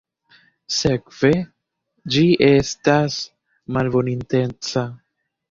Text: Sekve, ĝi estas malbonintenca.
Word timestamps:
Sekve, 0.77 1.29
ĝi 2.15 2.23
estas 2.47 3.19
malbonintenca. 3.79 4.87